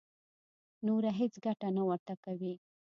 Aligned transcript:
نوره 0.85 1.11
هېڅ 1.19 1.33
ګټه 1.45 1.67
نه 1.77 1.83
ورته 1.89 2.13
کوي. 2.23 2.53